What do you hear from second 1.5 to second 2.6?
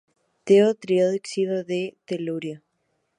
de telurio.